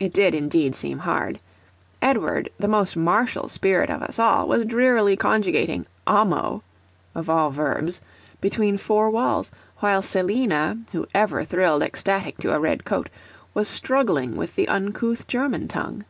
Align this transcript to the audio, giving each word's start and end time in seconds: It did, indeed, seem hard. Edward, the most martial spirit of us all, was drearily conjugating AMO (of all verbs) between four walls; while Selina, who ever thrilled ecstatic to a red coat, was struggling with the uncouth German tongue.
It 0.00 0.12
did, 0.12 0.34
indeed, 0.34 0.74
seem 0.74 0.98
hard. 0.98 1.38
Edward, 2.02 2.50
the 2.58 2.66
most 2.66 2.96
martial 2.96 3.48
spirit 3.48 3.88
of 3.88 4.02
us 4.02 4.18
all, 4.18 4.48
was 4.48 4.64
drearily 4.64 5.16
conjugating 5.16 5.86
AMO 6.04 6.64
(of 7.14 7.30
all 7.30 7.52
verbs) 7.52 8.00
between 8.40 8.76
four 8.76 9.08
walls; 9.08 9.52
while 9.78 10.02
Selina, 10.02 10.78
who 10.90 11.06
ever 11.14 11.44
thrilled 11.44 11.84
ecstatic 11.84 12.38
to 12.38 12.52
a 12.52 12.58
red 12.58 12.84
coat, 12.84 13.08
was 13.54 13.68
struggling 13.68 14.34
with 14.34 14.56
the 14.56 14.66
uncouth 14.66 15.28
German 15.28 15.68
tongue. 15.68 16.04